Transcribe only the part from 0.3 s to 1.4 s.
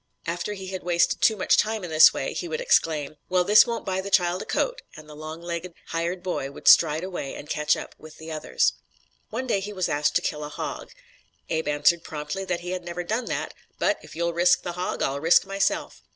he had wasted too